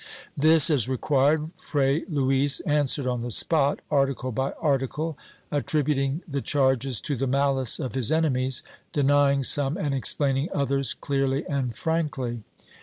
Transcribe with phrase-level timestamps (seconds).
[0.01, 0.03] ^
[0.35, 5.15] This, as required, Fray Luis answered on the spot, article by article,
[5.51, 11.45] attributing the charges to the malice of his enemies, denying some and explaining others clearly
[11.45, 12.41] and frankly.